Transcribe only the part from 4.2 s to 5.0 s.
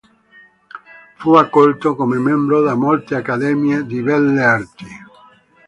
arti.